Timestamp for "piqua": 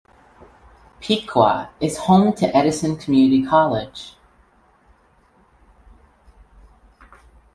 0.99-1.69